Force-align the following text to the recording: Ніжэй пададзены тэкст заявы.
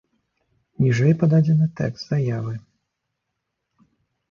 Ніжэй 0.83 1.13
пададзены 1.21 1.67
тэкст 1.81 2.03
заявы. 2.15 2.53